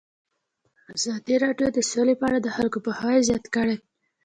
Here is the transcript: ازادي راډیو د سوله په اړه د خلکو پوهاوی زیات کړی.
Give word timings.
ازادي 0.97 1.35
راډیو 1.43 1.67
د 1.73 1.79
سوله 1.91 2.13
په 2.19 2.25
اړه 2.29 2.39
د 2.41 2.47
خلکو 2.55 2.77
پوهاوی 2.85 3.25
زیات 3.29 3.45
کړی. 3.55 3.77